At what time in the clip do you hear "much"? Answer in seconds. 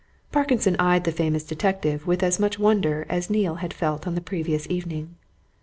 2.39-2.57